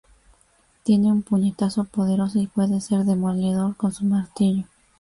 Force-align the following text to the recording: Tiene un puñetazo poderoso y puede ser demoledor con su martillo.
Tiene 0.81 1.11
un 1.11 1.21
puñetazo 1.21 1.83
poderoso 1.83 2.39
y 2.39 2.47
puede 2.47 2.81
ser 2.81 3.05
demoledor 3.05 3.75
con 3.77 3.91
su 3.93 4.03
martillo. 4.05 4.65